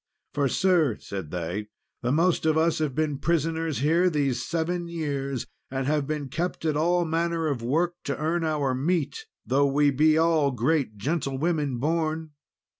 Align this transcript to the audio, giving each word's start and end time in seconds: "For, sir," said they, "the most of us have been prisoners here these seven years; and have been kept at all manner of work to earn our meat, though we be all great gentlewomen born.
"For, 0.33 0.47
sir," 0.47 0.97
said 0.97 1.29
they, 1.29 1.67
"the 2.01 2.11
most 2.11 2.47
of 2.47 2.57
us 2.57 2.79
have 2.79 2.95
been 2.95 3.19
prisoners 3.19 3.81
here 3.81 4.09
these 4.09 4.43
seven 4.43 4.87
years; 4.87 5.45
and 5.69 5.85
have 5.85 6.07
been 6.07 6.27
kept 6.27 6.65
at 6.65 6.75
all 6.75 7.05
manner 7.05 7.45
of 7.45 7.61
work 7.61 7.93
to 8.05 8.17
earn 8.17 8.43
our 8.43 8.73
meat, 8.73 9.27
though 9.45 9.67
we 9.67 9.91
be 9.91 10.17
all 10.17 10.49
great 10.49 10.97
gentlewomen 10.97 11.77
born. 11.77 12.31